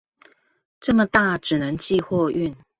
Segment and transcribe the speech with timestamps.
[0.79, 2.55] 這麼大只能寄貨運